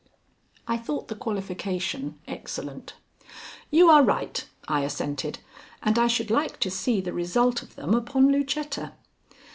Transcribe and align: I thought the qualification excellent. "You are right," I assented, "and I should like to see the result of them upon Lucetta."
I 0.67 0.77
thought 0.77 1.09
the 1.09 1.15
qualification 1.15 2.17
excellent. 2.27 2.95
"You 3.69 3.87
are 3.91 4.01
right," 4.01 4.43
I 4.67 4.81
assented, 4.81 5.37
"and 5.83 5.99
I 5.99 6.07
should 6.07 6.31
like 6.31 6.59
to 6.61 6.71
see 6.71 7.01
the 7.01 7.13
result 7.13 7.61
of 7.61 7.75
them 7.75 7.93
upon 7.93 8.31
Lucetta." 8.31 8.93